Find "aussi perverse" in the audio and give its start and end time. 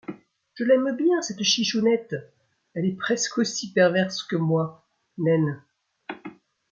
3.37-4.23